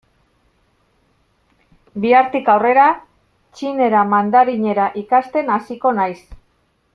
[2.05, 2.87] Bihartik aurrera
[3.59, 6.19] txinera, mandarinera, ikasten hasiko naiz.